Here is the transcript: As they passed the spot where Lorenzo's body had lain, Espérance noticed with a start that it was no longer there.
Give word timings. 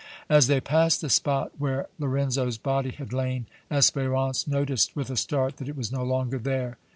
As 0.29 0.47
they 0.47 0.59
passed 0.59 1.01
the 1.01 1.11
spot 1.11 1.51
where 1.59 1.85
Lorenzo's 1.99 2.57
body 2.57 2.89
had 2.89 3.13
lain, 3.13 3.45
Espérance 3.69 4.47
noticed 4.47 4.95
with 4.95 5.11
a 5.11 5.15
start 5.15 5.57
that 5.57 5.69
it 5.69 5.77
was 5.77 5.91
no 5.91 6.01
longer 6.03 6.39
there. 6.39 6.79